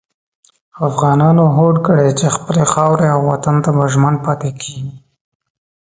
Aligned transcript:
افغانانو 0.87 1.43
هوډ 1.55 1.75
کړی 1.85 2.09
چې 2.19 2.27
خپلې 2.35 2.63
خاورې 2.71 3.07
او 3.15 3.21
وطن 3.31 3.55
ته 3.63 3.69
به 3.77 3.83
ژمن 3.93 4.15
پاتې 4.25 4.49
کېږي. 4.61 4.91